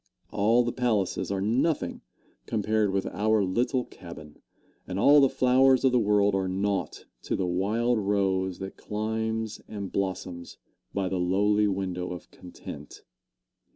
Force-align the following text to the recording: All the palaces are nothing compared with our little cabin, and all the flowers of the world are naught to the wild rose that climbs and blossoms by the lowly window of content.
All 0.31 0.63
the 0.63 0.71
palaces 0.71 1.29
are 1.29 1.41
nothing 1.41 2.01
compared 2.47 2.91
with 2.91 3.05
our 3.05 3.43
little 3.43 3.85
cabin, 3.85 4.41
and 4.87 4.97
all 4.97 5.21
the 5.21 5.29
flowers 5.29 5.83
of 5.83 5.91
the 5.91 5.99
world 5.99 6.33
are 6.33 6.47
naught 6.47 7.05
to 7.21 7.35
the 7.35 7.45
wild 7.45 7.99
rose 7.99 8.57
that 8.57 8.77
climbs 8.77 9.61
and 9.67 9.91
blossoms 9.91 10.57
by 10.91 11.07
the 11.07 11.19
lowly 11.19 11.67
window 11.67 12.11
of 12.13 12.31
content. 12.31 13.03